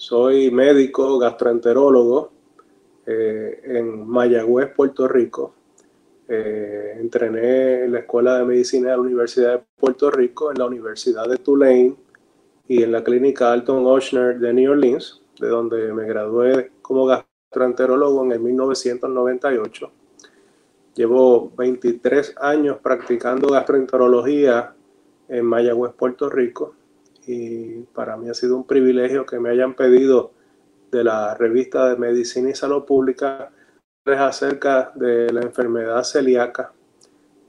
[0.00, 2.32] soy médico gastroenterólogo
[3.04, 5.52] eh, en Mayagüez, Puerto Rico
[6.26, 10.64] eh, entrené en la Escuela de Medicina de la Universidad de Puerto Rico, en la
[10.64, 11.96] Universidad de Tulane
[12.66, 18.24] y en la Clínica Alton Ochsner de New Orleans, de donde me gradué como gastroenterólogo
[18.24, 19.92] en el 1998.
[20.94, 24.74] Llevo 23 años practicando gastroenterología
[25.28, 26.74] en Mayagüez, Puerto Rico,
[27.26, 30.32] y para mí ha sido un privilegio que me hayan pedido
[30.90, 33.50] de la revista de Medicina y Salud Pública
[34.04, 36.72] acerca de la enfermedad celíaca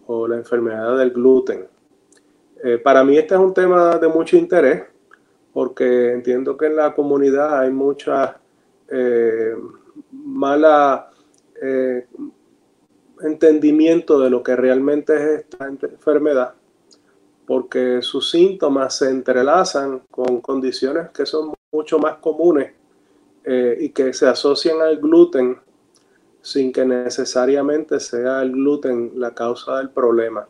[0.06, 1.68] o la enfermedad del gluten.
[2.64, 4.84] Eh, para mí este es un tema de mucho interés
[5.54, 8.40] porque entiendo que en la comunidad hay mucha
[8.88, 9.56] eh,
[10.12, 11.10] mala
[11.62, 12.06] eh,
[13.22, 16.54] entendimiento de lo que realmente es esta enfermedad
[17.52, 22.72] porque sus síntomas se entrelazan con condiciones que son mucho más comunes
[23.46, 25.60] y que se asocian al gluten
[26.42, 30.48] sin que necesariamente sea el gluten la causa del problema.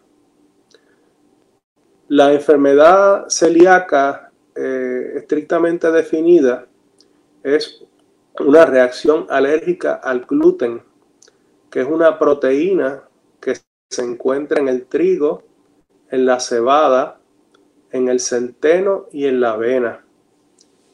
[2.09, 6.67] La enfermedad celíaca eh, estrictamente definida
[7.41, 7.83] es
[8.39, 10.83] una reacción alérgica al gluten,
[11.71, 13.01] que es una proteína
[13.39, 13.55] que
[13.89, 15.49] se encuentra en el trigo,
[16.11, 17.19] en la cebada,
[17.91, 20.05] en el centeno y en la avena.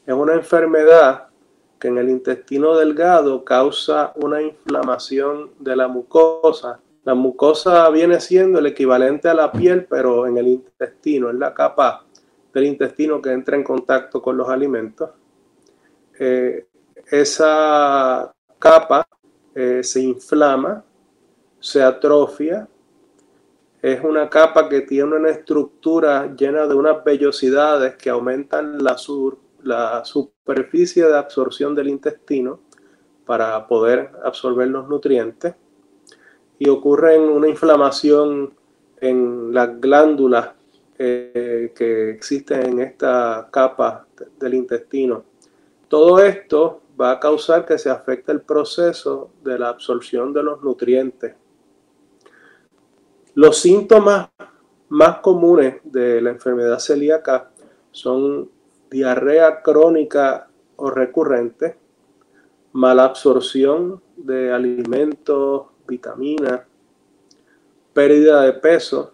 [0.05, 1.27] Es una enfermedad
[1.79, 6.79] que en el intestino delgado causa una inflamación de la mucosa.
[7.03, 11.53] La mucosa viene siendo el equivalente a la piel, pero en el intestino, en la
[11.53, 12.05] capa
[12.53, 15.09] del intestino que entra en contacto con los alimentos.
[16.19, 16.67] Eh,
[17.09, 19.07] esa capa
[19.53, 20.83] eh, se inflama,
[21.59, 22.67] se atrofia,
[23.81, 29.37] es una capa que tiene una estructura llena de unas vellosidades que aumentan la, sur,
[29.63, 32.61] la superficie de absorción del intestino
[33.25, 35.53] para poder absorber los nutrientes
[36.59, 38.53] y ocurre una inflamación
[38.99, 40.51] en las glándulas
[40.97, 44.07] eh, que existen en esta capa
[44.39, 45.25] del intestino.
[45.87, 50.63] Todo esto va a causar que se afecte el proceso de la absorción de los
[50.63, 51.35] nutrientes.
[53.37, 54.29] Los síntomas
[54.89, 57.51] más comunes de la enfermedad celíaca
[57.91, 58.49] son
[58.89, 61.77] diarrea crónica o recurrente,
[62.71, 66.61] mala absorción de alimentos, vitaminas,
[67.93, 69.13] pérdida de peso,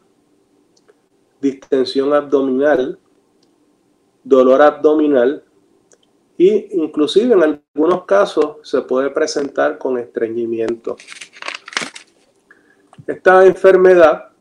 [1.42, 2.98] distensión abdominal,
[4.24, 5.44] dolor abdominal
[6.38, 10.96] e inclusive en algunos casos se puede presentar con estreñimiento.
[13.06, 14.34] Esta enfermedad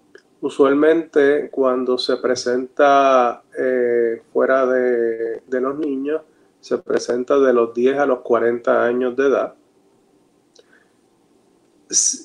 [0.42, 6.22] usualmente cuando se presenta eh, fuera de, los niños,
[6.60, 9.54] se presenta de los 10 a los 40 años de edad.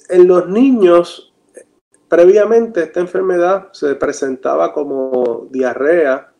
[0.09, 1.34] En los niños,
[2.08, 6.31] previamente esta enfermedad se presentaba como diarrea,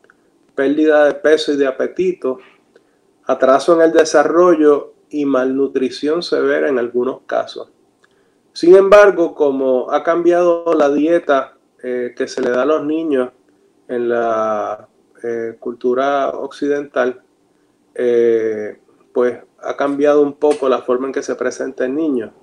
[0.54, 2.38] pérdida de peso y de apetito,
[3.24, 7.70] atraso en el desarrollo y malnutrición severa en algunos casos.
[8.58, 13.30] Sin embargo, como ha cambiado la dieta eh, que se le da a los niños
[13.86, 14.88] en la
[15.22, 17.22] eh, cultura occidental,
[17.94, 18.80] eh,
[19.14, 22.34] pues ha cambiado un poco la forma en que se presenta el niño.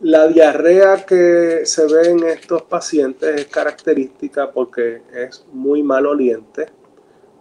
[0.00, 6.66] la diarrea que se ve en estos pacientes es característica porque es muy maloliente,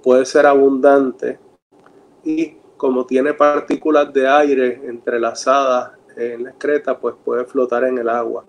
[0.04, 1.40] puede ser abundante
[2.24, 8.08] y como tiene partículas de aire entrelazadas en la excreta, pues puede flotar en el
[8.08, 8.46] agua.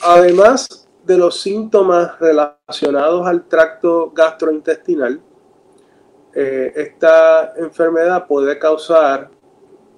[0.00, 5.20] Además de los síntomas relacionados al tracto gastrointestinal,
[6.34, 9.30] eh, esta enfermedad puede causar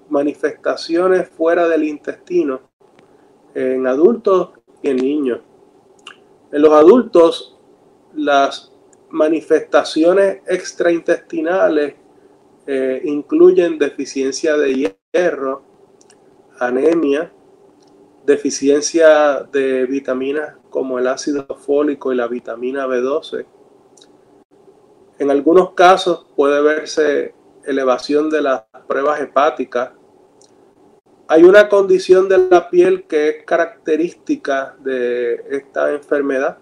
[0.09, 2.63] manifestaciones fuera del intestino
[3.55, 4.51] en adultos
[4.83, 5.39] y en niños.
[6.51, 7.57] En los adultos,
[8.13, 8.74] las
[9.15, 11.95] manifestaciones extraintestinales
[12.67, 15.63] eh, incluyen deficiencia de hierro,
[16.59, 17.33] anemia,
[18.27, 23.47] deficiencia de vitaminas como el ácido fólico y la vitamina B12,
[25.21, 27.35] En algunos casos puede verse
[27.65, 29.93] elevación de las pruebas hepáticas.
[31.29, 36.59] Hay una condición de la piel que es característica de esta enfermedad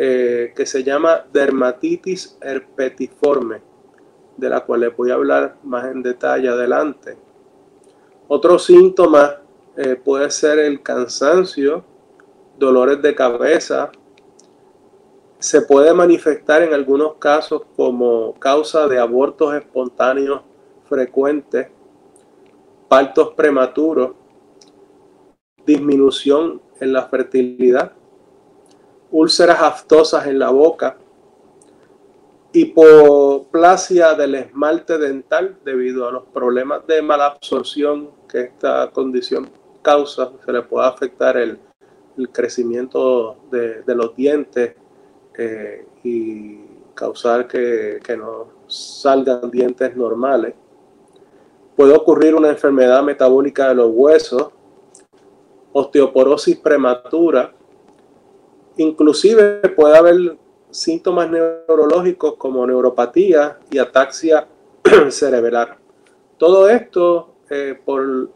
[0.00, 3.60] eh, que se llama dermatitis herpetiforme,
[4.36, 7.16] de la cual les voy a hablar más en detalle adelante.
[8.28, 9.42] Otro síntoma
[9.76, 11.84] eh, puede ser el cansancio,
[12.56, 13.90] dolores de cabeza,
[15.40, 20.42] se puede manifestar en algunos casos como causa de abortos espontáneos
[20.88, 21.66] frecuentes,
[22.86, 24.12] partos prematuros,
[25.66, 27.97] disminución en la fertilidad,
[29.10, 30.96] úlceras aftosas en la boca,
[32.52, 39.50] hipoplasia del esmalte dental debido a los problemas de mala absorción que esta condición
[39.82, 41.58] causa, se le puede afectar el,
[42.32, 44.74] crecimiento de, los dientes
[45.38, 46.58] eh, y
[46.94, 50.54] causar que, que no salgan dientes normales.
[51.76, 54.50] Puede ocurrir una enfermedad metabólica de los huesos,
[55.72, 57.54] osteoporosis prematura,
[58.78, 60.38] inclusive puede haber
[60.70, 64.46] síntomas neurológicos como neuropatía y ataxia
[65.10, 65.76] cerebral.
[66.36, 68.30] Todo esto eh, por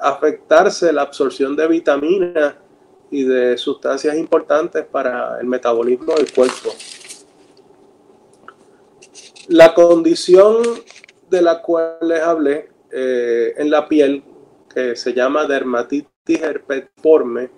[0.00, 2.54] afectarse la absorción de vitaminas
[3.10, 6.70] y de sustancias importantes para el metabolismo del cuerpo.
[9.48, 10.56] La condición
[11.30, 14.24] de la cual les hablé eh, en la piel,
[14.72, 17.50] que se llama dermatitis herpetiforme,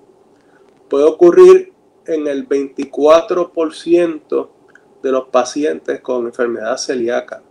[0.89, 1.73] puede ocurrir
[2.09, 4.49] en el 24%
[5.03, 7.43] de los pacientes con enfermedad celíaca.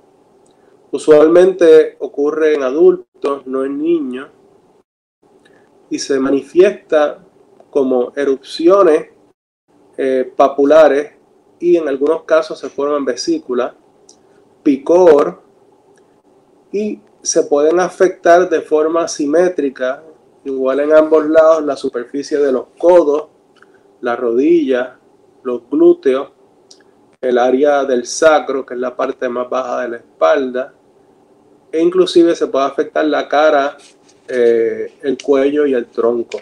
[0.91, 4.29] Usualmente ocurre en adultos, no en niños,
[5.89, 7.23] y se manifiesta
[7.69, 9.09] como erupciones
[9.97, 11.13] eh, papulares
[11.59, 13.73] y en algunos casos se forman vesículas,
[14.63, 15.41] picor
[16.71, 20.03] y se pueden afectar de forma simétrica,
[20.43, 23.29] igual en ambos lados, la superficie de los codos,
[24.01, 24.97] la rodilla,
[25.43, 26.29] los glúteos,
[27.21, 30.73] el área del sacro, que es la parte más baja de la espalda,
[31.71, 33.77] e inclusive se puede afectar la cara,
[34.27, 36.39] eh, el cuello y el tronco.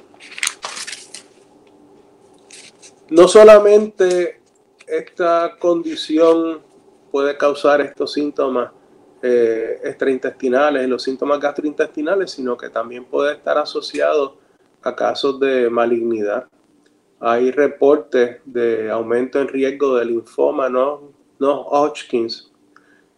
[3.09, 4.41] No solamente
[4.87, 6.61] esta condición
[7.11, 8.71] puede causar estos síntomas
[9.21, 14.37] eh, extraintestinales y los síntomas gastrointestinales, sino que también puede estar asociado
[14.81, 16.47] a casos de malignidad.
[17.27, 22.51] Hay reportes de aumento en riesgo de linfoma no, no Hodgkins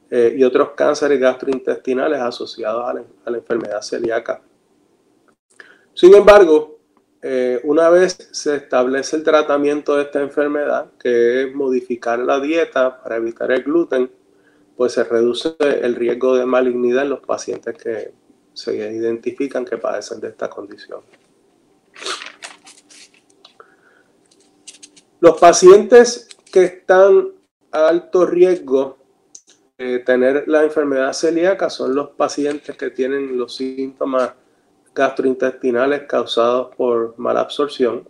[0.10, 4.42] eh, y otros cánceres gastrointestinales asociados a la, enfermedad celíaca.
[5.94, 6.80] Sin embargo,
[7.22, 13.04] eh, una vez se establece el tratamiento de esta enfermedad, que es modificar la dieta
[13.04, 14.10] para evitar el gluten,
[14.78, 18.14] pues se reduce el riesgo de malignidad en los pacientes que
[18.54, 21.02] se identifican que padecen de esta condición.
[25.20, 27.30] Los pacientes que están
[27.72, 28.98] a alto riesgo
[29.78, 34.34] de tener la enfermedad celíaca son los pacientes que tienen los síntomas
[34.94, 38.08] gastrointestinales causados por mala absorción.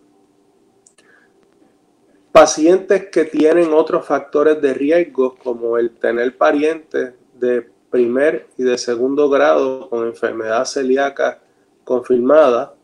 [2.32, 8.78] Pacientes que tienen otros factores de riesgo como el tener parientes de primer y de
[8.78, 11.40] segundo grado con enfermedad celíaca
[11.86, 12.77] confirmada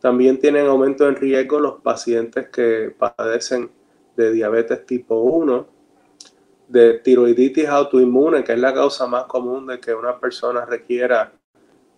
[0.00, 3.70] también tienen aumento en riesgo los pacientes que padecen
[4.16, 5.66] de diabetes tipo 1,
[6.68, 11.32] de tiroiditis autoinmune, que es la causa más común de que una persona requiera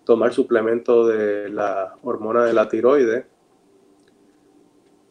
[0.04, 3.25] tomar suplemento de la hormona de la tiroides.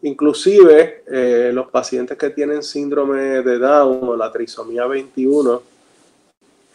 [0.01, 5.61] Inclusive eh, los pacientes que tienen síndrome de Down o la trisomía 21,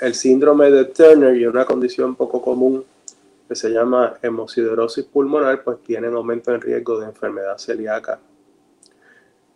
[0.01, 2.85] el síndrome de Turner y una condición poco común
[3.49, 8.21] que se llama hemosiderosis pulmonar, pues tienen aumento en riesgo de enfermedad celíaca.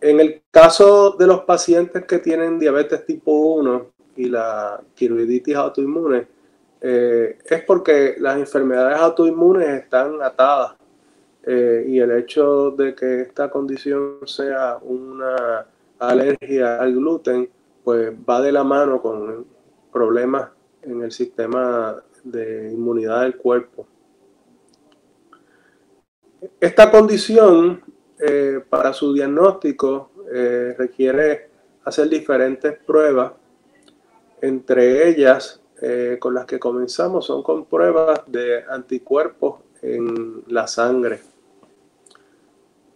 [0.00, 6.26] En el caso de los pacientes que tienen diabetes tipo 1 y la tiroiditis autoinmune,
[6.80, 10.76] eh, es porque las enfermedades autoinmunes están atadas
[11.42, 15.66] eh, y el hecho de que esta condición sea una
[15.99, 17.50] alergia al gluten,
[17.85, 19.44] pues va de la mano con
[19.92, 20.50] problemas
[20.82, 23.87] en el sistema de inmunidad del cuerpo.
[26.59, 27.83] Esta condición,
[28.19, 31.50] eh, para su diagnóstico, eh, requiere
[31.85, 33.33] hacer diferentes pruebas.
[34.41, 41.21] Entre ellas, eh, con las que comenzamos, son con pruebas de anticuerpos en la sangre.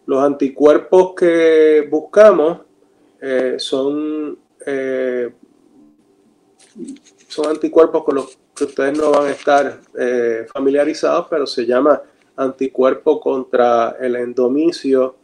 [0.06, 2.60] Los anticuerpos que buscamos
[3.56, 4.38] son
[7.28, 9.80] son anticuerpos con los ustedes no van a estar
[10.52, 12.00] familiarizados, pero se llama
[12.36, 15.16] anticuerpo contra el endomicio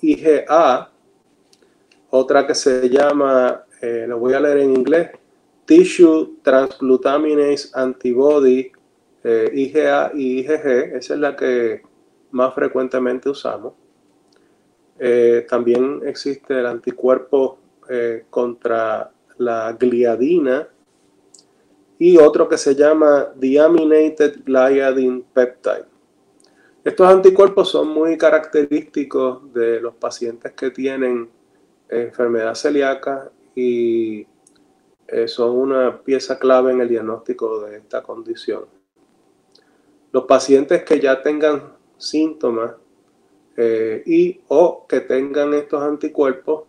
[0.00, 0.90] IgA,
[2.10, 5.10] otra que se llama, lo voy a leer en inglés,
[5.64, 8.70] Tissue Transglutaminase Antibody
[9.22, 11.82] eh, IgA y IgG, esa es la que
[12.30, 13.72] más frecuentemente usamos.
[14.98, 20.68] Eh, también existe el anticuerpo eh, contra la gliadina
[21.98, 25.86] y otro que se llama Deaminated Gliadin Peptide.
[26.82, 31.30] Estos anticuerpos son muy característicos de los pacientes que tienen
[31.88, 34.26] enfermedad celíaca y
[35.26, 38.64] son una pieza clave en el diagnóstico de esta condición.
[40.12, 42.74] Los pacientes que ya tengan síntomas
[43.56, 46.64] eh, y o que tengan estos anticuerpos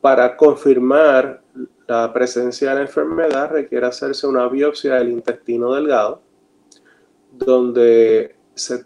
[0.00, 1.42] para confirmar
[1.86, 6.22] la presencia de la enfermedad requiere hacerse una biopsia del intestino delgado
[7.32, 8.84] donde se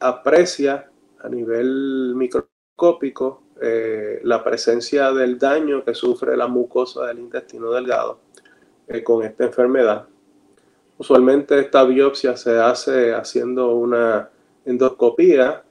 [0.00, 0.90] aprecia
[1.20, 8.20] a nivel microscópico eh, la presencia del daño que sufre la mucosa del intestino delgado
[8.88, 10.06] eh, con esta enfermedad.
[10.98, 14.28] Usualmente esta biopsia se hace haciendo una
[14.64, 15.64] endoscopía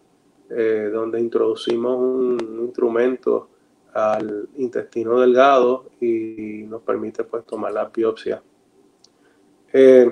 [0.49, 3.49] eh, donde introducimos un instrumento
[3.93, 8.41] al intestino delgado y nos permite pues tomar la biopsia.
[9.71, 10.09] Eh,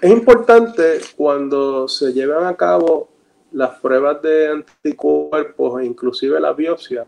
[0.00, 3.08] es importante cuando se llevan a cabo
[3.52, 7.06] las pruebas de anticuerpos e inclusive la biopsia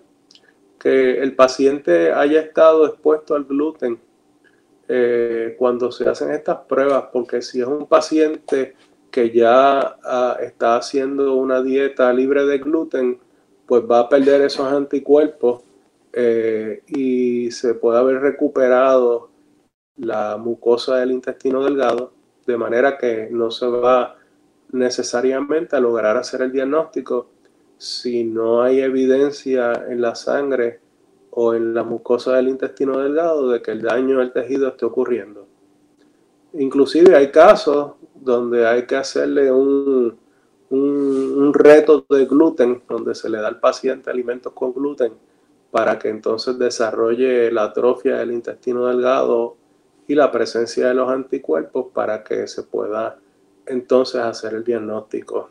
[0.79, 4.01] que el paciente haya estado expuesto al gluten
[4.89, 8.75] eh, cuando se hacen estas pruebas, porque si es un paciente
[9.11, 13.21] que ya ah, está haciendo una dieta libre de gluten,
[13.71, 15.63] pues va a perder esos anticuerpos
[16.13, 19.31] eh, y se puede haber recuperado
[19.97, 22.13] la mucosa del intestino delgado,
[22.49, 24.17] de manera que no se va
[24.73, 27.29] necesariamente a lograr hacer el diagnóstico
[27.79, 30.81] si no hay evidencia en la sangre
[31.31, 35.47] o en la mucosa del intestino delgado de que el daño del tejido esté ocurriendo.
[36.55, 40.19] Inclusive hay casos donde hay que hacerle un,
[40.71, 45.13] un, reto de gluten, donde se le da al paciente alimentos con gluten
[45.71, 49.57] para que entonces desarrolle la atrofia del intestino delgado
[50.07, 53.19] y la presencia de los anticuerpos para que se pueda
[53.67, 55.51] entonces hacer el diagnóstico.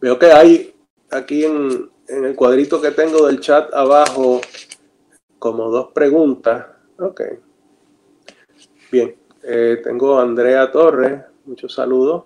[0.00, 0.74] Veo que hay
[1.10, 4.40] aquí en, en el cuadrito que tengo del chat abajo
[5.38, 6.66] como dos preguntas.
[6.98, 7.22] Ok.
[8.90, 12.24] Bien, eh, tengo a Andrea Torres, muchos saludos.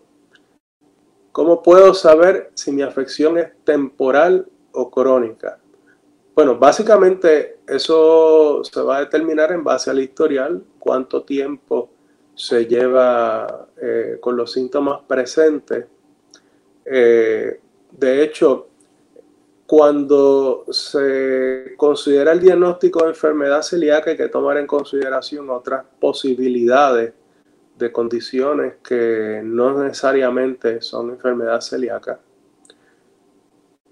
[1.35, 5.59] ¿Cómo puedo saber si mi afección es temporal o crónica?
[6.33, 11.91] Bueno, básicamente eso se va a determinar en base al historial, cuánto tiempo
[12.37, 15.87] se lleva eh, con los síntomas presentes.
[16.85, 17.61] Eh,
[17.91, 18.69] de hecho,
[19.67, 27.13] cuando se considera el diagnóstico de enfermedad celíaca hay que tomar en consideración otras posibilidades
[27.77, 32.21] de condiciones que no necesariamente son enfermedad celíaca.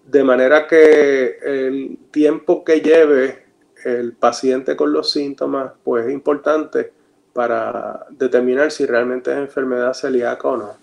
[0.06, 3.44] De manera que el tiempo que lleve
[3.84, 6.92] el paciente con los síntomas pues es importante
[7.32, 10.76] para determinar si realmente es enfermedad celíaca o no.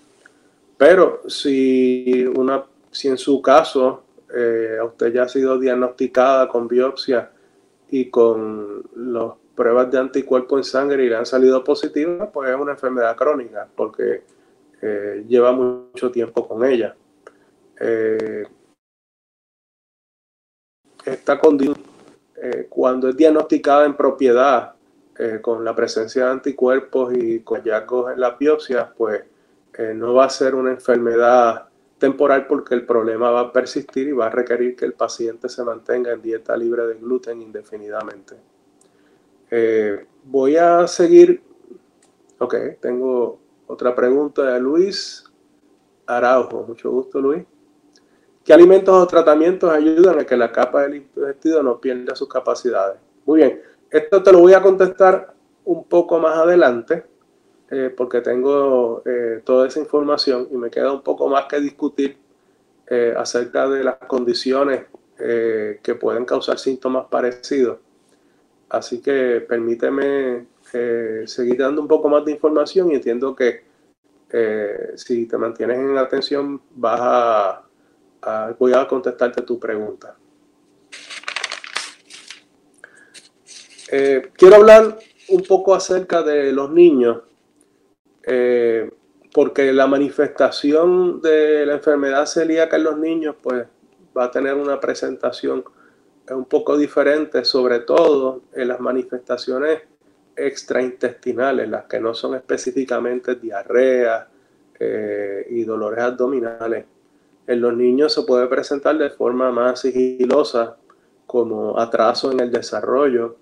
[0.77, 4.03] Pero si, una, si en su caso
[4.34, 7.32] eh, usted ya ha sido diagnosticada con biopsia
[7.91, 12.55] y con las pruebas de anticuerpos en sangre y le han salido positivas, pues es
[12.55, 14.23] una enfermedad crónica porque
[14.81, 16.95] eh, lleva mucho tiempo con ella.
[17.77, 18.45] Eh,
[21.03, 21.75] esta condición,
[22.69, 24.73] cuando es diagnosticada en propiedad
[25.41, 29.23] con la presencia de anticuerpos y con hallazgos en las biopsias, pues
[29.95, 34.27] no va a ser una enfermedad temporal porque el problema va a persistir y va
[34.27, 38.35] a requerir que el paciente se mantenga en dieta libre de gluten indefinidamente.
[39.51, 41.41] Eh, voy a seguir.
[42.38, 45.24] Ok, tengo otra pregunta de Luis
[46.06, 46.63] Araujo.
[46.68, 47.44] Mucho gusto, Luis.
[48.44, 53.00] ¿Qué alimentos o tratamientos ayudan a que la capa del intestino no pierda sus capacidades?
[53.25, 55.34] Muy bien, esto te lo voy a contestar
[55.65, 57.03] un poco más adelante
[57.70, 62.18] eh, porque tengo eh, toda esa información y me queda un poco más que discutir
[63.18, 67.77] acerca de las condiciones que pueden causar síntomas parecidos.
[68.69, 70.47] Así que permíteme
[71.25, 73.63] seguir dando un poco más de información y entiendo que
[74.95, 76.99] si te mantienes en atención vas
[78.21, 80.15] a, voy a contestarte tu pregunta.
[83.91, 84.99] Eh, quiero hablar
[85.29, 87.21] un poco acerca de los niños,
[88.23, 88.89] eh,
[89.33, 93.65] porque la manifestación de la enfermedad celíaca en los niños, pues
[94.15, 95.63] va a tener una presentación
[96.31, 99.81] un poco diferente, sobre todo en las manifestaciones
[100.36, 104.27] extraintestinales, las que no son específicamente diarrea
[104.79, 106.86] eh, y dolores abdominales.
[107.45, 110.77] En los niños se puede presentar de forma más sigilosa,
[111.25, 113.36] como atraso en el desarrollo.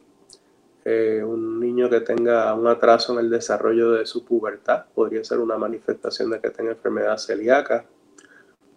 [0.84, 5.40] Eh, un niño que tenga un atraso en el desarrollo de su pubertad podría ser
[5.40, 7.86] una manifestación de que tenga enfermedad celíaca.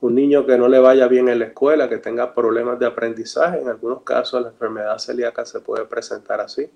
[0.00, 3.60] Un niño que no le vaya bien en la escuela, que tenga problemas de aprendizaje,
[3.60, 6.70] en algunos casos la enfermedad celíaca se puede presentar así.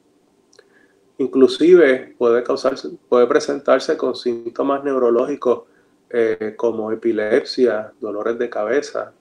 [1.19, 5.63] Inclusive puede, causarse, puede presentarse con síntomas neurológicos
[6.11, 9.13] eh, como epilepsia, dolores de cabeza.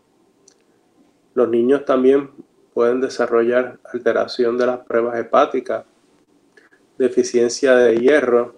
[1.33, 2.31] Los niños también
[2.73, 5.85] pueden desarrollar alteración de las pruebas hepáticas,
[6.97, 8.55] deficiencia de hierro,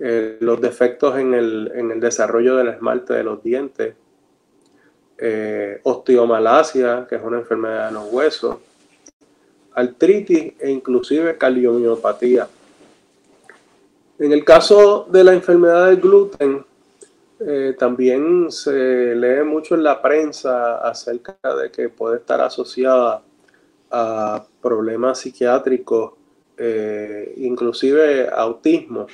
[0.00, 3.94] eh, los defectos en el, desarrollo del esmalte de los dientes,
[5.18, 8.56] eh, osteomalacia, que es una enfermedad de los huesos,
[9.74, 12.48] artritis e inclusive cardiomiopatía.
[14.18, 16.64] En el caso de la enfermedad del gluten,
[17.40, 23.22] eh, también se lee mucho en la prensa acerca de que puede estar asociada
[23.90, 26.12] a problemas psiquiátricos,
[26.56, 29.06] eh, inclusive autismo.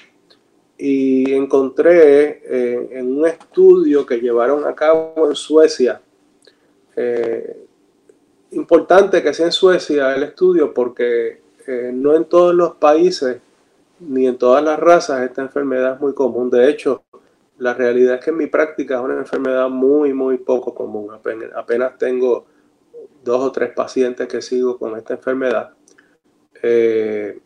[0.82, 6.00] Y encontré eh, en un estudio que llevaron a cabo en Suecia,
[8.52, 13.40] importante que sea en Suecia el estudio porque eh, no en todos los países
[14.00, 16.50] ni en todas las razas esta enfermedad es muy común.
[16.50, 17.04] De hecho,
[17.58, 21.10] la realidad es que en mi práctica es una enfermedad muy, muy poco común.
[21.54, 22.46] Apenas, tengo
[23.22, 25.74] dos o tres pacientes que sigo con esta enfermedad.
[26.62, 27.38] Eh,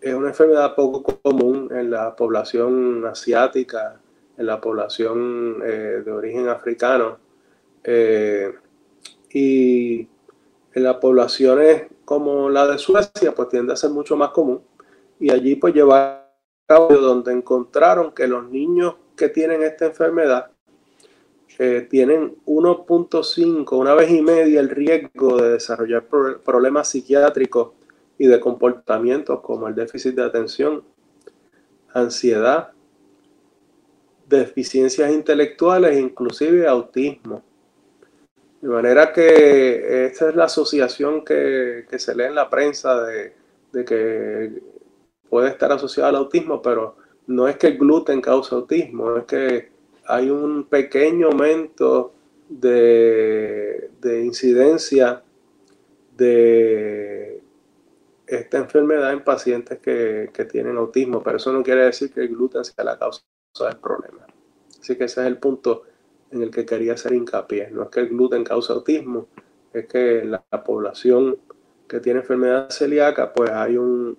[0.00, 4.00] es una enfermedad poco común en la población asiática,
[4.36, 7.18] en la población eh, de origen africano.
[9.30, 10.08] y
[10.74, 14.62] en las poblaciones como la de Suecia, pues tiende a ser mucho más común.
[15.20, 20.50] Y allí pues llevar a cabo donde encontraron que los niños que tienen esta enfermedad
[21.58, 27.72] eh, tienen 1.5, una vez y media el riesgo de desarrollar problemas psiquiátricos
[28.18, 30.82] y de comportamientos como el déficit de atención,
[31.92, 32.72] ansiedad,
[34.28, 37.42] deficiencias intelectuales, inclusive autismo.
[38.60, 43.34] De manera que esta es la asociación que, se lee en la prensa de,
[43.86, 44.60] que
[45.30, 46.96] puede estar asociada al autismo, pero
[47.28, 49.70] no es que el gluten cause autismo, es que
[50.06, 52.12] hay un pequeño aumento
[52.48, 53.90] de,
[54.24, 55.22] incidencia
[56.16, 57.42] de
[58.28, 62.28] esta enfermedad en pacientes que, que, tienen autismo, pero eso no quiere decir que el
[62.28, 63.22] gluten sea la causa
[63.60, 64.26] del problema.
[64.80, 65.84] Así que ese es el punto
[66.30, 67.70] en el que quería hacer hincapié.
[67.70, 69.28] No es que el gluten cause autismo,
[69.72, 71.38] es que la, población
[71.88, 74.18] que tiene enfermedad celíaca, pues hay un,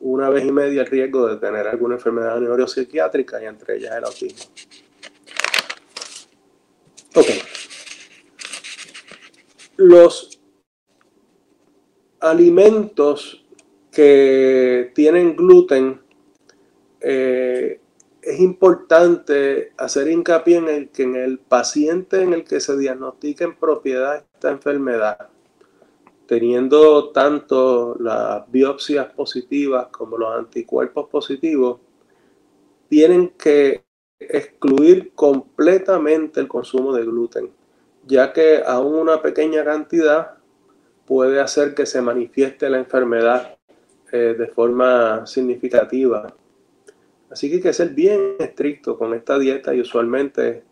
[0.00, 4.04] una vez y media el riesgo de tener alguna enfermedad neuropsiquiátrica y entre ellas el
[4.04, 4.44] autismo.
[7.16, 7.26] Ok.
[9.76, 10.33] Los
[12.24, 13.44] alimentos
[13.90, 16.00] que tienen gluten
[17.00, 17.80] eh,
[18.22, 23.44] es importante hacer hincapié en el que en el paciente en el que se diagnostica
[23.44, 25.28] en propiedad esta enfermedad,
[26.26, 31.80] teniendo tanto las biopsias positivas como los anticuerpos positivos,
[32.88, 33.84] tienen que
[34.18, 37.50] excluir completamente el consumo de gluten,
[38.06, 40.38] ya que aún una pequeña cantidad
[41.06, 43.58] puede hacer que se manifieste la enfermedad
[44.12, 46.34] eh, de forma significativa
[47.34, 50.62] Así que hay que ser bien estricto con esta dieta y usualmente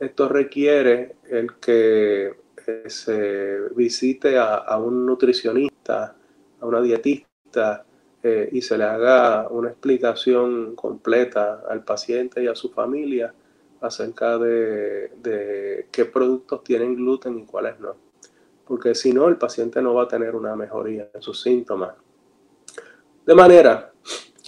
[0.00, 2.34] esto requiere el que
[2.66, 6.16] eh, se visite a, un nutricionista,
[6.60, 7.84] a una dietista
[8.20, 13.32] eh, y se le haga una explicación completa al paciente y a su familia
[13.80, 18.07] acerca de, de qué productos tienen gluten y cuáles no.
[18.68, 21.94] Porque si no, el paciente no va a tener una mejoría en sus síntomas.
[23.24, 23.90] De manera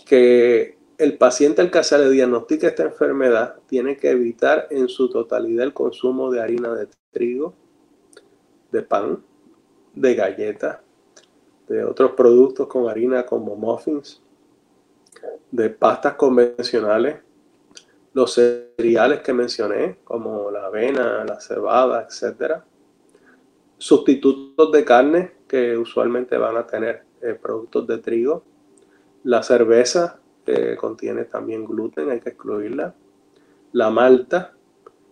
[0.06, 5.08] que el paciente al que se le diagnostica esta enfermedad tiene que evitar en su
[5.08, 7.54] totalidad el consumo de harina de trigo,
[8.70, 9.24] de pan,
[9.94, 10.80] de galletas,
[11.68, 14.22] de otros productos con harina como muffins,
[15.50, 17.16] de pastas convencionales,
[18.12, 22.62] los cereales que mencioné, como la avena, la cebada, etc.
[23.80, 28.44] Sustitutos de carne que usualmente van a tener eh, productos de trigo.
[29.24, 32.94] La cerveza eh, contiene también gluten, hay que excluirla.
[33.72, 34.52] La malta.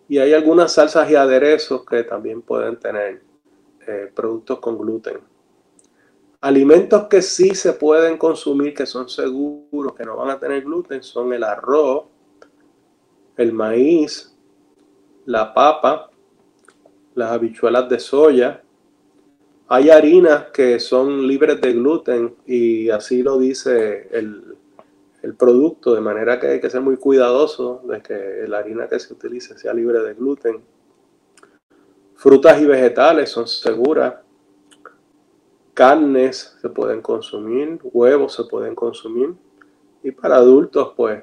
[0.06, 3.22] Y hay algunas salsas y aderezos que también pueden tener
[3.86, 5.20] eh, productos con gluten.
[6.42, 11.02] Alimentos que sí se pueden consumir, que son seguros, que no van a tener gluten,
[11.02, 12.04] son el arroz,
[13.38, 14.36] el maíz,
[15.24, 16.10] la papa,
[17.18, 18.62] las habichuelas de soya.
[19.66, 24.56] Hay harinas que son libres de gluten y así lo dice el,
[25.36, 29.12] producto, de manera que hay que ser muy cuidadoso de que la harina que se
[29.12, 30.62] utilice sea libre de gluten.
[32.14, 34.14] Frutas y vegetales son seguras.
[35.74, 39.34] Carnes se pueden consumir, huevos se pueden consumir.
[40.02, 41.22] Y para adultos, pues,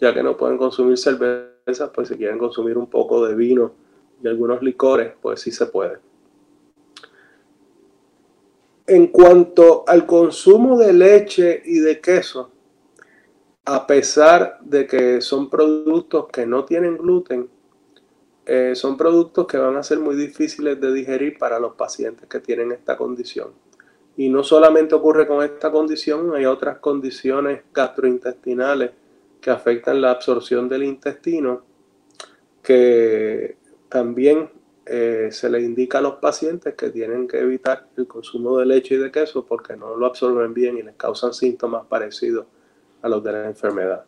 [0.00, 3.87] ya que no pueden consumir cerveza, pues si quieren consumir un poco de vino
[4.22, 5.98] y algunos licores, pues sí se puede.
[8.86, 12.50] En cuanto al consumo de leche y de queso,
[13.66, 17.50] a pesar de que son productos que no tienen gluten,
[18.46, 22.40] eh, son productos que van a ser muy difíciles de digerir para los pacientes que
[22.40, 23.50] tienen esta condición.
[24.16, 28.92] Y no solamente ocurre con esta condición, hay otras condiciones gastrointestinales
[29.38, 31.62] que afectan la absorción del intestino
[32.62, 33.56] que
[33.88, 34.50] también
[34.86, 38.94] eh, se le indica a los pacientes que tienen que evitar el consumo de leche
[38.94, 42.46] y de queso porque no lo absorben bien y les causan síntomas parecidos
[43.02, 44.04] a los de la enfermedad.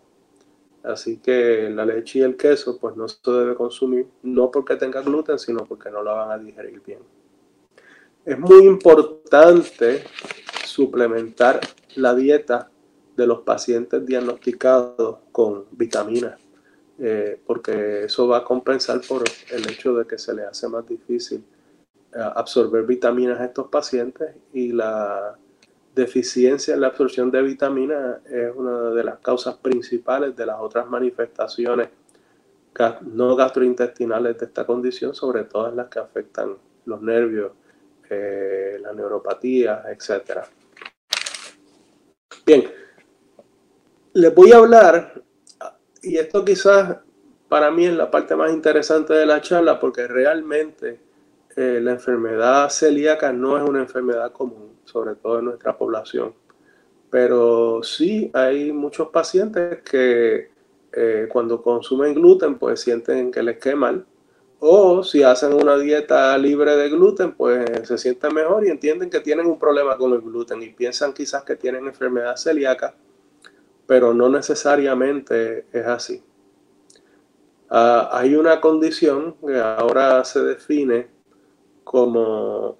[0.82, 5.02] Así que la leche y el queso pues no se debe consumir, no porque tenga
[5.02, 7.00] gluten, sino porque no lo van a digerir bien.
[8.24, 10.04] Es muy importante
[10.64, 11.60] suplementar
[11.96, 12.70] la dieta
[13.16, 16.38] de los pacientes diagnosticados con vitaminas
[17.00, 20.86] eh, porque eso va a compensar por el hecho de que se le hace más
[20.86, 21.44] difícil
[22.12, 25.36] eh, absorber vitaminas a estos pacientes y la
[25.94, 30.86] deficiencia en la absorción de vitaminas es una de las causas principales de las otras
[30.88, 31.88] manifestaciones
[33.02, 37.52] no gastrointestinales de esta condición, sobre todo las que afectan los nervios,
[38.08, 40.40] eh, la neuropatía, etc.
[42.46, 42.64] Bien,
[44.14, 45.22] les voy a hablar
[46.02, 46.98] y esto quizás
[47.48, 51.00] para mí es la parte más interesante de la charla porque realmente
[51.56, 56.32] eh, la enfermedad celíaca no es una enfermedad común, sobre todo en nuestra población.
[57.10, 60.50] Pero sí hay muchos pacientes que
[60.92, 64.06] eh, cuando consumen gluten pues sienten que les quema mal.
[64.60, 69.20] O si hacen una dieta libre de gluten pues se sienten mejor y entienden que
[69.20, 72.94] tienen un problema con el gluten y piensan quizás que tienen enfermedad celíaca
[73.90, 76.22] pero no necesariamente es así.
[77.68, 81.08] Ah, hay una condición que ahora se define
[81.82, 82.78] como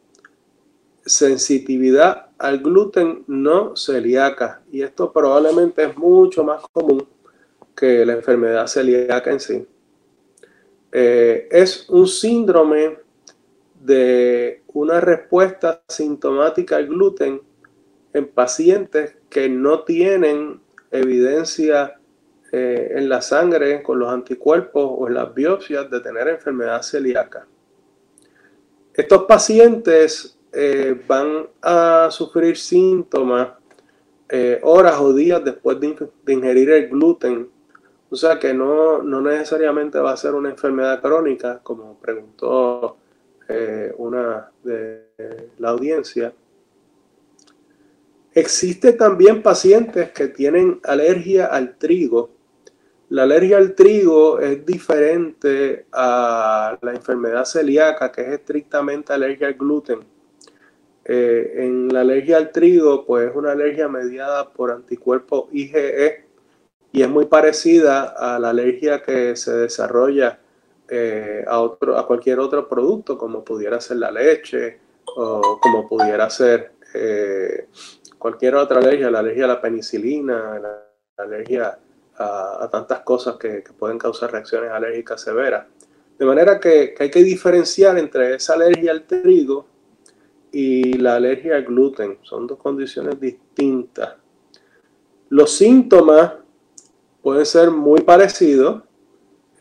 [1.04, 7.04] sensitividad al gluten no celíaca y esto probablemente es mucho más común
[7.74, 9.66] que la enfermedad celíaca en sí.
[10.92, 12.98] Eh, es un síndrome
[13.80, 17.42] de una respuesta sintomática al gluten
[18.12, 20.60] en pacientes que no tienen
[20.90, 22.00] evidencia
[22.53, 27.46] eh, en la sangre con los anticuerpos o en las biopsias de tener enfermedad celíaca.
[28.92, 33.50] Estos pacientes eh, van a sufrir síntomas
[34.29, 37.48] eh, horas o días después de, ingerir el gluten.
[38.11, 42.96] O sea que no, no, necesariamente va a ser una enfermedad crónica, como preguntó
[43.96, 45.09] una de
[45.59, 46.33] la audiencia.
[48.32, 52.30] Existe también pacientes que tienen alergia al trigo.
[53.08, 59.54] La alergia al trigo es diferente a la enfermedad celíaca, que es estrictamente alergia al
[59.54, 60.00] gluten.
[61.04, 66.24] Eh, en la alergia al trigo, pues es una alergia mediada por anticuerpos IgE
[66.92, 70.38] y es muy parecida a la alergia que se desarrolla
[70.88, 74.78] eh, a, otro, a cualquier otro producto, como pudiera ser la leche
[75.16, 77.66] o como pudiera ser eh,
[78.20, 81.76] cualquier otra alergia, la alergia a la penicilina, la, alergia
[82.16, 85.66] a, tantas cosas que, pueden causar reacciones alérgicas severas.
[86.18, 89.66] De manera que, hay que diferenciar entre esa alergia al trigo
[90.52, 92.18] y la alergia al gluten.
[92.22, 94.16] Son dos condiciones distintas.
[95.30, 96.35] Los síntomas
[97.22, 98.83] pueden ser muy parecidos,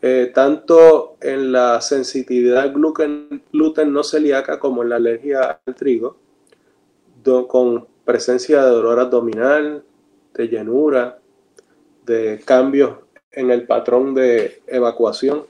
[0.02, 5.74] eh, tanto en la sensibilidad al gluten, gluten, no celíaca como en la alergia al
[5.74, 6.18] trigo,
[7.48, 9.84] con presencia de dolor abdominal,
[10.34, 11.20] de llenura,
[12.04, 12.96] de cambios
[13.30, 15.46] en el patrón de evacuación.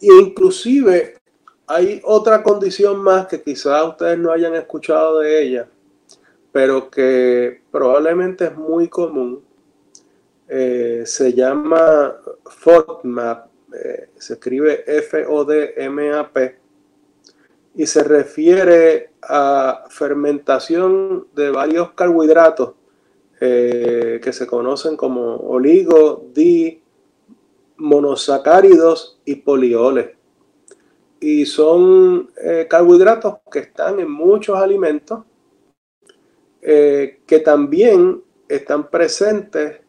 [0.00, 1.14] E inclusive
[1.66, 5.68] hay otra condición más que quizás ustedes no hayan escuchado de ella,
[6.52, 9.44] pero que probablemente es muy común.
[10.48, 16.67] Eh, se llama FODMAP, eh, se escribe F-O-D-M-A-P,
[17.78, 22.74] y se refiere a fermentación de varios carbohidratos
[23.40, 26.82] eh, que se conocen como oligo, di,
[27.76, 30.10] monosacáridos y polioles.
[31.20, 32.30] Y son
[32.68, 35.20] carbohidratos que están en muchos alimentos
[36.60, 39.80] eh, que también están presentes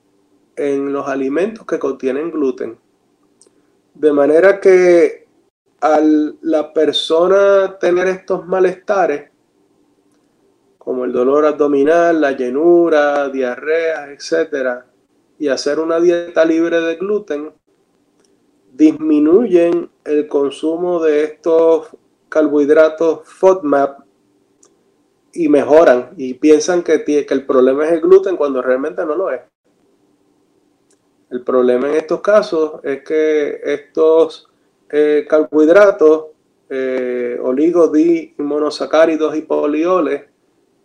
[0.56, 2.78] en los alimentos que contienen gluten.
[3.95, 5.28] De manera que
[5.82, 9.30] al la persona tener estos malestares,
[10.78, 14.84] como el dolor abdominal, la llenura, diarrea, etc.,
[15.38, 17.54] y hacer una dieta libre de gluten,
[18.74, 21.89] disminuyen el consumo de estos
[22.28, 24.02] carbohidratos FODMAP
[25.34, 29.32] y mejoran y piensan que, que el problema es el gluten cuando realmente no lo
[29.32, 29.42] es.
[31.30, 34.49] El problema en estos casos es que estos
[34.89, 36.25] eh, carbohidratos,
[36.69, 37.39] eh,
[38.38, 40.23] monosacáridos y polioles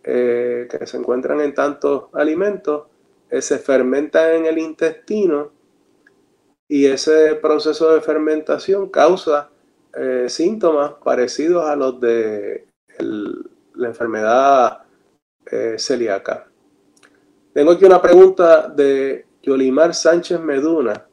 [0.03, 2.87] eh, que se encuentran en tantos alimentos,
[3.29, 5.51] eh, se fermentan en el intestino
[6.67, 9.49] y ese proceso de fermentación causa
[10.27, 12.67] síntomas parecidos a los de
[13.75, 14.79] la enfermedad
[15.45, 16.47] eh, celíaca.
[17.53, 21.07] Tengo aquí una pregunta de Yolimar Sánchez Meduna.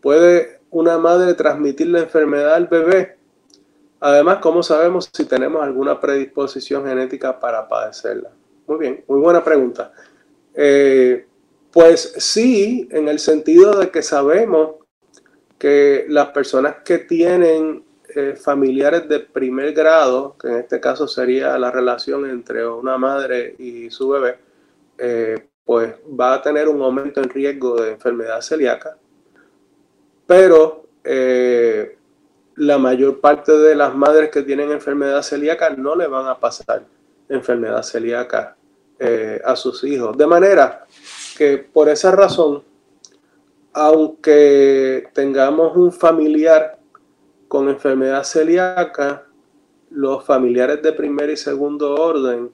[0.00, 3.16] ¿Puede una madre transmitir la enfermedad al bebé?
[4.00, 8.30] Además, ¿cómo sabemos si tenemos alguna predisposición genética para padecerla?
[8.66, 9.92] Muy bien, muy buena pregunta.
[10.54, 11.26] Eh,
[11.70, 14.76] pues sí, en el sentido de que sabemos
[15.58, 21.56] que las personas que tienen eh, familiares de primer grado, que en este caso sería
[21.58, 24.38] la relación entre una madre y su bebé,
[24.98, 28.98] eh, pues va a tener un aumento en riesgo de enfermedad celíaca,
[30.26, 31.96] pero eh,
[32.56, 36.84] la mayor parte de las madres que tienen enfermedad celíaca no le van a pasar
[37.28, 38.56] enfermedad celíaca
[39.44, 40.16] a sus hijos.
[40.16, 40.86] De manera
[41.36, 42.62] que por esa razón,
[43.72, 46.78] aunque tengamos un familiar
[47.48, 49.26] con enfermedad celíaca,
[49.90, 52.50] los familiares de primer y segundo orden,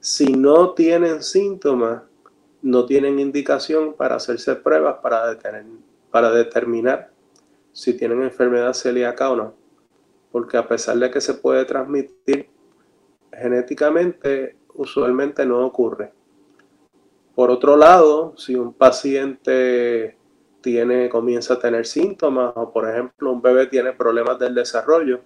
[0.00, 2.02] si no tienen síntomas,
[2.60, 5.36] no tienen indicación para hacerse pruebas para,
[6.10, 7.11] para determinar
[7.72, 9.54] si tienen enfermedad celíaca o no.
[10.30, 12.48] Porque a pesar de que se puede transmitir
[13.32, 16.12] genéticamente, usualmente no ocurre.
[17.34, 20.16] Por otro lado, si un paciente
[20.60, 25.20] tiene, comienza a tener síntomas o por ejemplo un bebé tiene problemas del desarrollo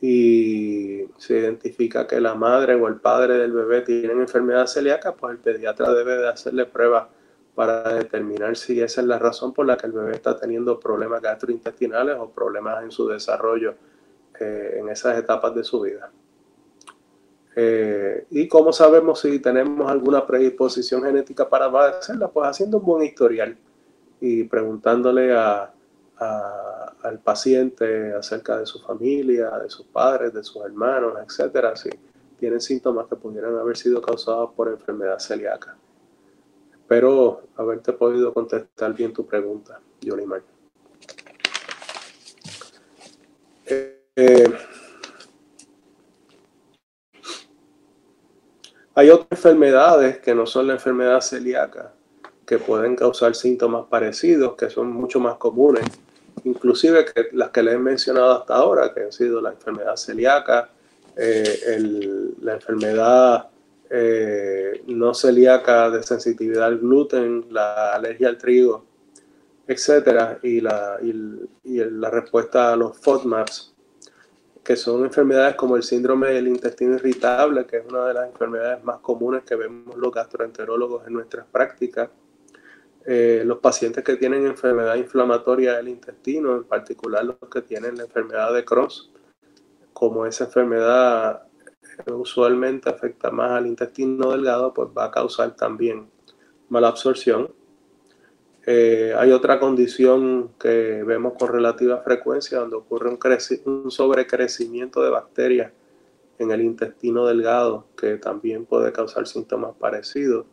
[0.00, 5.32] y se identifica que la madre o el padre del bebé tienen enfermedad celíaca, pues
[5.34, 7.06] el pediatra debe de hacerle pruebas
[7.54, 11.20] para determinar si esa es la razón por la que el bebé está teniendo problemas
[11.20, 13.74] gastrointestinales o problemas en su desarrollo
[14.40, 16.10] eh, en esas etapas de su vida.
[17.54, 22.28] Eh, ¿Y cómo sabemos si tenemos alguna predisposición genética para hacerla?
[22.28, 23.56] Pues haciendo un buen historial
[24.20, 25.70] y preguntándole a,
[26.18, 31.90] al paciente acerca de su familia, de sus padres, de sus hermanos, etcétera, si
[32.38, 35.76] tienen síntomas que pudieran haber sido causados por enfermedad celíaca.
[36.92, 40.42] Espero haberte podido contestar bien tu pregunta, Johnny Mar.
[44.14, 44.52] Eh,
[48.94, 51.94] hay otras enfermedades que no son la enfermedad celíaca
[52.44, 55.86] que pueden causar síntomas parecidos, que son mucho más comunes,
[56.44, 60.68] inclusive que las que les he mencionado hasta ahora, que han sido la enfermedad celíaca,
[61.16, 63.48] eh, la enfermedad
[63.94, 68.86] eh, no celíaca de sensitividad al gluten, la alergia al trigo,
[69.66, 73.74] etcétera, y la, y la respuesta a los FODMAPs,
[74.64, 78.82] que son enfermedades como el síndrome del intestino irritable, que es una de las enfermedades
[78.82, 82.08] más comunes que vemos los gastroenterólogos en nuestras prácticas.
[83.04, 88.04] Eh, los pacientes que tienen enfermedad inflamatoria del intestino, en particular los que tienen la
[88.04, 88.88] enfermedad de Crohn,
[89.92, 91.42] como esa enfermedad
[92.06, 96.08] usualmente afecta más al intestino delgado, pues va a causar también
[96.68, 97.52] mala absorción.
[98.64, 103.18] Eh, hay otra condición que vemos con relativa frecuencia donde ocurre un,
[103.64, 105.72] un sobrecrecimiento de bacterias
[106.38, 110.46] en el intestino delgado que también puede causar síntomas parecidos.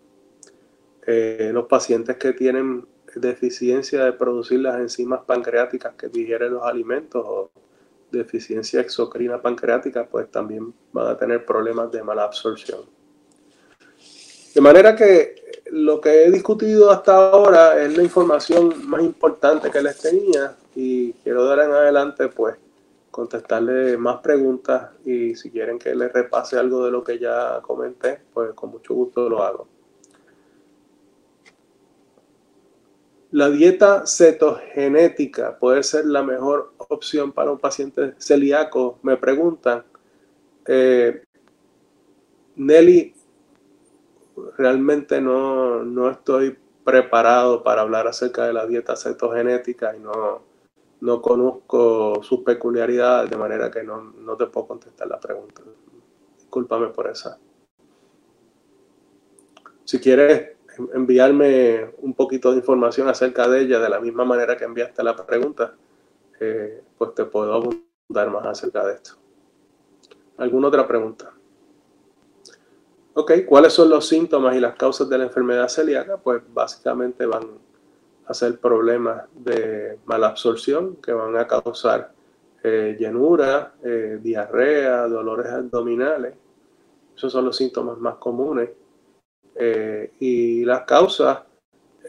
[1.06, 7.24] Eh, los pacientes que tienen deficiencia de producir las enzimas pancreáticas que digieren los alimentos
[7.26, 7.52] o
[8.12, 12.82] deficiencia exocrina pancreática, pues también van a tener problemas de mala absorción.
[14.54, 19.82] De manera que lo que he discutido hasta ahora es la información más importante que
[19.82, 22.56] les tenía y quiero dar en adelante pues
[23.12, 28.20] contestarle más preguntas y si quieren que les repase algo de lo que ya comenté,
[28.34, 29.68] pues con mucho gusto lo hago.
[33.32, 39.84] La dieta cetogenética puede ser la mejor opción para un paciente celíaco, me preguntan.
[40.66, 41.24] Eh,
[42.56, 43.14] Nelly,
[44.58, 50.42] realmente no, no, estoy preparado para hablar acerca de la dieta cetogenética y no,
[51.02, 55.62] no conozco sus peculiaridades, de manera que no, no te puedo contestar la pregunta.
[56.36, 57.38] Discúlpame por esa.
[59.86, 60.59] Si quieres
[60.94, 65.16] enviarme un poquito de información acerca de ella, de la misma manera que enviaste la
[65.16, 65.76] pregunta,
[66.40, 69.14] eh, pues te puedo abundar más acerca de esto.
[70.38, 71.34] ¿Alguna otra pregunta?
[73.14, 76.18] Ok, ¿cuáles son los síntomas y las causas de la enfermedad celíaca?
[76.18, 77.60] Pues básicamente van
[78.26, 82.14] a ser problemas de mala absorción que van a causar
[82.64, 86.36] eh, llenura, eh, diarrea, dolores abdominales.
[87.16, 88.70] Esos son los síntomas más comunes.
[89.56, 91.40] Eh, y las causas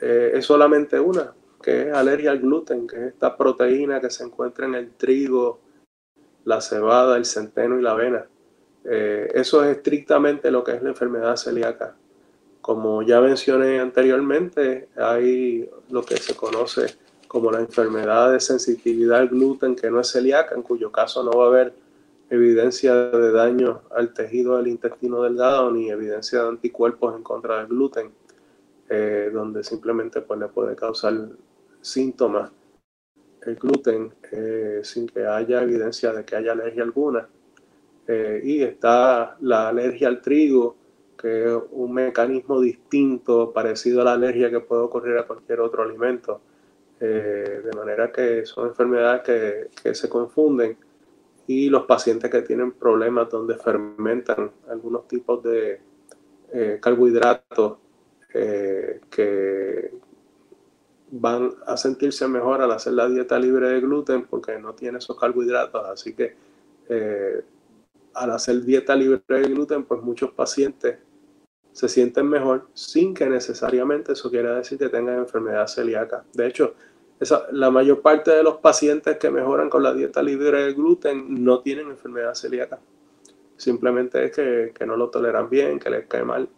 [0.00, 4.24] eh, es solamente una, que es alergia al gluten, que es esta proteína que se
[4.24, 5.60] encuentra en el trigo,
[6.44, 8.26] la cebada, el centeno y la avena.
[8.84, 11.96] Eh, eso es estrictamente lo que es la enfermedad celíaca.
[12.60, 16.86] Como ya mencioné anteriormente, hay lo que se conoce
[17.26, 21.30] como la enfermedad de sensitividad al gluten que no es celíaca, en cuyo caso no
[21.30, 21.74] va a haber
[22.30, 27.66] evidencia de daño al tejido del intestino delgado ni evidencia de anticuerpos en contra del
[27.66, 28.12] gluten,
[28.88, 31.28] eh, donde simplemente pues, le puede causar
[31.80, 32.52] síntomas
[33.42, 37.28] el gluten eh, sin que haya evidencia de que haya alergia alguna.
[38.06, 40.76] Eh, y está la alergia al trigo,
[41.18, 45.82] que es un mecanismo distinto, parecido a la alergia que puede ocurrir a cualquier otro
[45.82, 46.40] alimento.
[47.00, 50.76] de manera que son enfermedades que, que se confunden
[51.50, 55.80] y los pacientes que tienen problemas donde fermentan algunos tipos de
[56.52, 57.76] eh, carbohidratos
[58.32, 59.90] eh, que
[61.10, 65.18] van a sentirse mejor al hacer la dieta libre de gluten porque no tiene esos
[65.18, 65.84] carbohidratos.
[65.86, 66.36] Así que
[66.88, 67.42] eh,
[68.14, 70.98] al hacer dieta libre de gluten, pues muchos pacientes
[71.72, 76.24] se sienten mejor sin que necesariamente eso quiera decir que tengan enfermedad celíaca.
[76.32, 76.76] De hecho,
[77.52, 81.60] la mayor parte de los pacientes que mejoran con la dieta libre de gluten no
[81.60, 82.78] tienen enfermedad celíaca.
[83.56, 86.48] Simplemente es que, no lo toleran bien, que les cae mal.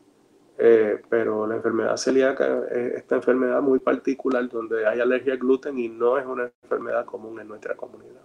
[0.59, 5.79] Eh, pero la enfermedad celíaca es esta enfermedad muy particular donde hay alergia al gluten
[5.79, 8.23] y no es una enfermedad común en nuestra comunidad.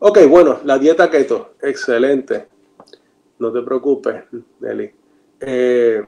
[0.00, 2.48] Ok, bueno, la dieta keto, excelente.
[3.38, 4.24] No te preocupes,
[4.60, 4.92] Nelly.
[5.40, 6.04] Eh,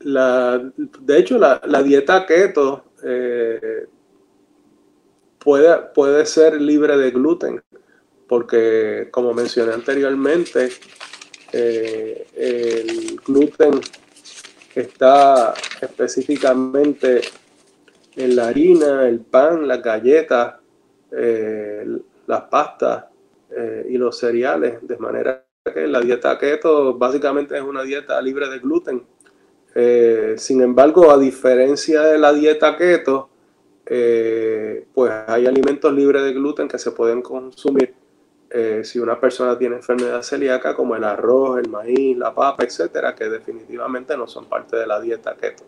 [0.00, 3.86] la, de hecho, la, dieta keto eh,
[5.38, 7.62] puede, puede ser libre de gluten,
[8.26, 10.70] porque como mencioné anteriormente,
[11.52, 13.80] eh, el gluten
[14.74, 17.20] está específicamente
[18.16, 20.54] en la harina, el pan, las galletas,
[21.12, 21.84] eh,
[22.26, 23.04] las pastas
[23.88, 28.60] y los cereales, de manera que la dieta keto básicamente es una dieta libre de
[28.60, 29.02] gluten
[29.74, 33.28] eh, sin embargo, a diferencia de la dieta keto,
[33.86, 37.94] eh, pues hay alimentos libres de gluten que se pueden consumir
[38.50, 43.14] eh, si una persona tiene enfermedad celíaca, como el arroz, el maíz, la papa, etcétera,
[43.14, 45.64] que definitivamente no son parte de la dieta keto.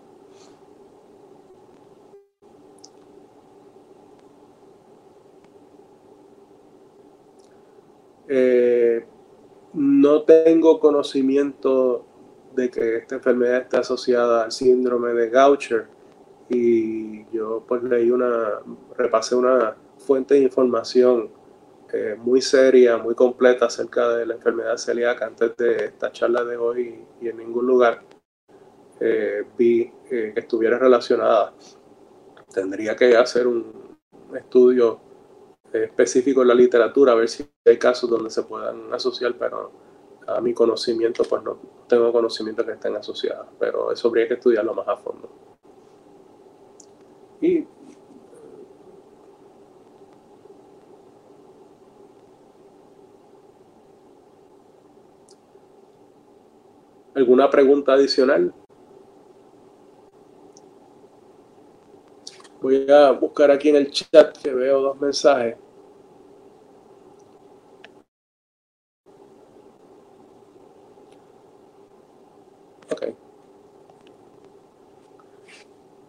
[9.74, 12.06] no tengo conocimiento
[12.54, 15.86] de que esta enfermedad está asociada al síndrome de Gaucher
[16.48, 18.60] y yo pues leí una,
[18.96, 21.30] repasé una fuente de información
[21.92, 26.56] eh, muy seria, muy completa acerca de la enfermedad celíaca antes de esta charla de
[26.56, 28.02] hoy y en ningún lugar
[29.00, 31.52] eh, vi eh, que estuviera relacionada.
[32.52, 33.98] Tendría que hacer un
[34.34, 35.00] estudio
[35.72, 39.72] específico en la literatura a ver si hay casos donde se puedan asociar, pero
[40.26, 41.58] a mi conocimiento, pues no
[41.88, 45.28] tengo conocimiento que estén asociadas, pero eso habría que estudiarlo más a fondo.
[47.40, 47.66] Y
[57.14, 58.54] ¿Alguna pregunta adicional?
[62.62, 65.56] Voy a buscar aquí en el chat que veo dos mensajes.
[72.92, 73.02] Ok.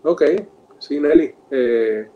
[0.04, 0.22] Ok,
[0.80, 1.34] sí, Nelly.
[1.50, 2.10] Eh,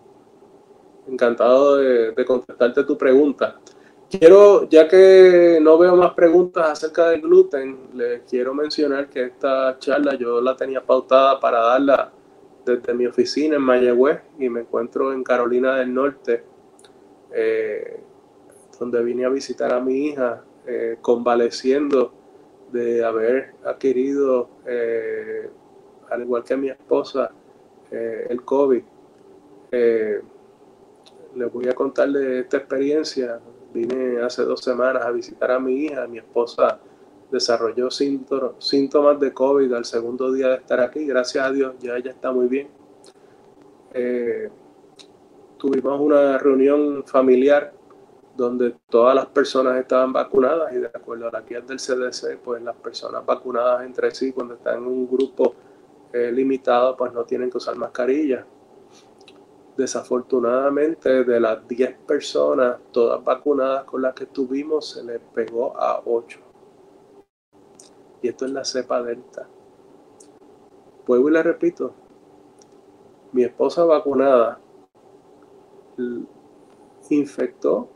[1.08, 3.60] encantado de, contestarte tu pregunta.
[4.10, 9.78] Quiero, ya que no veo más preguntas acerca del gluten, les quiero mencionar que esta
[9.80, 12.12] charla yo la tenía pautada para darla
[12.66, 16.44] desde mi oficina en Mayagüez y me encuentro en Carolina del Norte,
[17.34, 18.00] eh,
[18.80, 22.14] donde vine a visitar a mi hija, eh, convaleciendo
[22.72, 25.50] de haber adquirido, eh,
[26.10, 27.32] al igual que mi esposa,
[27.92, 28.84] eh, el COVID.
[29.72, 30.22] Eh,
[31.36, 33.40] les voy a contar de esta experiencia.
[33.74, 36.08] Vine hace dos semanas a visitar a mi hija.
[36.08, 36.80] Mi esposa
[37.32, 41.06] desarrolló síntomas de COVID al segundo día de estar aquí.
[41.06, 42.70] Gracias a Dios, ya ella está muy bien.
[45.58, 47.74] tuvimos una reunión familiar
[48.38, 52.62] donde todas las personas estaban vacunadas y de acuerdo a las guías del CDC, pues
[52.62, 55.56] las personas vacunadas entre sí cuando están en un grupo
[56.18, 58.46] eh, limitado, pues no tienen que usar mascarilla.
[59.76, 66.02] Desafortunadamente, de las 10 personas, todas vacunadas con las que estuvimos, se les pegó a
[66.04, 66.40] 8.
[68.22, 69.48] Y esto es la cepa delta.
[71.06, 71.94] Vuelvo y le repito,
[73.32, 74.60] mi esposa vacunada
[77.10, 77.90] infectó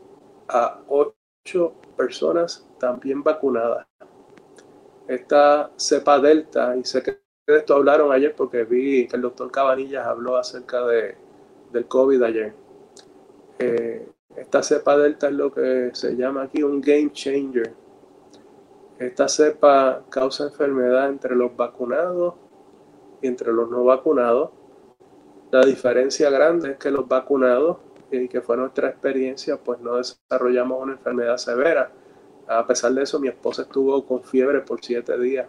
[0.48, 3.86] a ocho personas también vacunadas.
[5.08, 9.50] Esta cepa delta, y sé que de esto hablaron ayer porque vi que el doctor
[9.50, 11.16] Cabanillas habló acerca de,
[11.72, 12.54] del COVID ayer.
[13.58, 17.74] Eh, esta cepa delta es lo que se llama aquí un game changer.
[18.98, 22.34] Esta cepa causa enfermedad entre los vacunados
[23.20, 24.50] y entre los no vacunados.
[25.50, 27.78] La diferencia grande es que los vacunados
[28.10, 31.90] y que fue nuestra experiencia, pues no desarrollamos una enfermedad severa.
[32.46, 35.46] A pesar de eso, mi esposa estuvo con fiebre por siete días.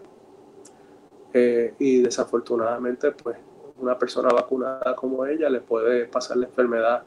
[1.33, 3.37] Y desafortunadamente, pues
[3.77, 7.03] una persona vacunada como ella le puede pasar la enfermedad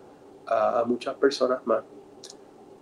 [0.46, 1.82] a, muchas personas más.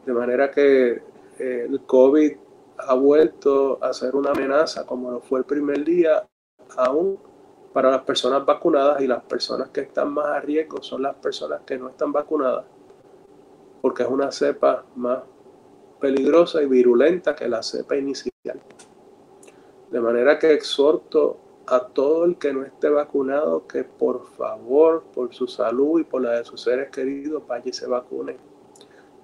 [0.05, 1.03] De manera que
[1.39, 2.33] eh, el COVID
[2.79, 6.27] ha vuelto a ser una amenaza como lo fue el primer día,
[6.77, 7.19] aún
[7.73, 11.63] para las personas vacunadas y las personas que están más a riesgo son las personas
[11.67, 12.65] que no están vacunadas,
[13.81, 15.21] porque es una cepa más
[16.01, 18.33] peligrosa y virulenta que la cepa inicial.
[19.95, 21.37] De manera que exhorto
[21.69, 26.21] a todo el que no esté vacunado que por favor, por su salud y por
[26.21, 28.37] la de sus seres queridos, vaya y se vacune.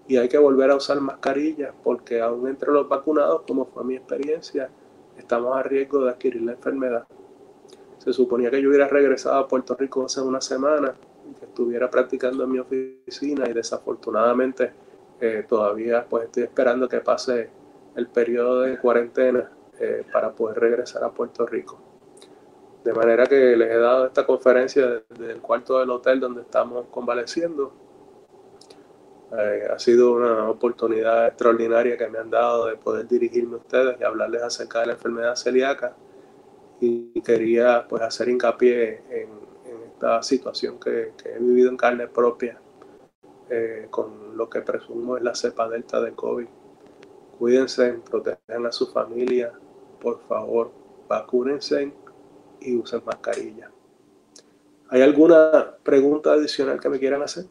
[0.06, 3.96] Y hay que volver a usar mascarillas porque aún entre los vacunados, como fue mi
[3.96, 4.70] experiencia,
[5.18, 7.04] estamos a riesgo de adquirir la enfermedad.
[7.98, 10.94] Se suponía que yo hubiera regresado a Puerto Rico hace una semana,
[11.36, 14.72] que estuviera practicando en mi oficina y desafortunadamente
[15.20, 17.50] eh, todavía pues estoy esperando que pase
[17.96, 19.50] el periodo de cuarentena
[19.80, 21.80] eh, para poder regresar a Puerto Rico.
[22.84, 26.86] De manera que les he dado esta conferencia desde el cuarto del hotel donde estamos
[26.90, 27.72] convaleciendo.
[29.38, 33.96] Eh, ha sido una oportunidad extraordinaria que me han dado de poder dirigirme a ustedes
[33.98, 35.96] y hablarles acerca de la enfermedad celíaca
[36.80, 39.28] y quería pues hacer hincapié en,
[39.94, 42.60] esta situación que, he vivido en carne propia
[43.48, 46.46] eh, con lo que presumo es la cepa delta de COVID.
[47.38, 49.52] Cuídense, protejan a su familia,
[50.00, 50.72] por favor,
[51.08, 51.92] vacúnense
[52.60, 53.70] y usen mascarilla.
[54.88, 57.44] ¿Hay alguna pregunta adicional que me quieran hacer?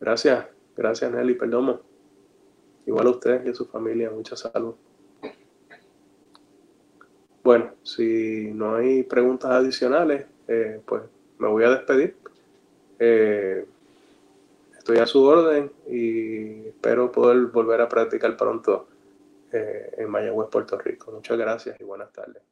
[0.00, 0.46] Gracias,
[0.76, 1.80] gracias Nelly, perdón.
[2.86, 4.74] Igual a usted y a su familia, mucha salud.
[7.44, 11.02] Bueno, si no hay preguntas adicionales, eh, pues
[11.40, 12.16] me voy a despedir.
[12.98, 13.66] Eh,
[14.76, 18.88] estoy a su orden y espero poder volver a practicar pronto
[19.52, 21.10] eh, en Mayagüez, Puerto Rico.
[21.10, 22.49] Muchas gracias y buenas tardes.